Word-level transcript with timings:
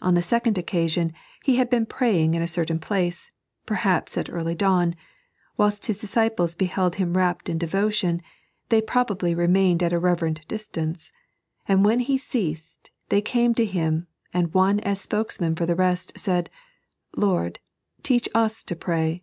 On 0.00 0.14
the 0.14 0.22
second 0.22 0.58
occasion 0.58 1.12
He 1.44 1.54
had 1.54 1.70
been 1.70 1.86
praying 1.86 2.34
in 2.34 2.42
a 2.42 2.48
certain 2.48 2.80
place, 2.80 3.30
perhaps 3.64 4.18
at 4.18 4.28
early 4.28 4.56
dawn. 4.56 4.96
Whilst 5.56 5.86
His 5.86 5.98
disciples 5.98 6.56
beheld 6.56 6.96
Him 6.96 7.16
rapt 7.16 7.48
in 7.48 7.58
devotion, 7.58 8.22
they 8.70 8.82
probably 8.82 9.36
remained 9.36 9.80
at 9.80 9.92
a 9.92 10.00
reverent 10.00 10.48
distance; 10.48 11.12
but 11.68 11.78
when 11.78 12.00
He 12.00 12.18
ceased, 12.18 12.90
they 13.08 13.20
came 13.22 13.54
to 13.54 13.64
Him, 13.64 14.08
and 14.34 14.52
one, 14.52 14.80
as 14.80 15.00
spokesman 15.00 15.54
for 15.54 15.64
the 15.64 15.76
rest, 15.76 16.18
said:" 16.18 16.50
Lord, 17.16 17.60
teach 18.02 18.28
us 18.34 18.64
to 18.64 18.74
pray." 18.74 19.20